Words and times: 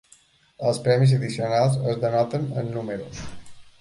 Els 0.69 0.79
premis 0.87 1.13
addicionals 1.17 1.77
es 1.93 1.99
denoten 2.07 2.49
amb 2.63 2.77
números. 2.79 3.21